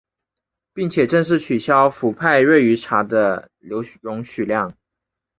[0.73, 4.75] 并且正式取消氟派瑞于茶的留容许量。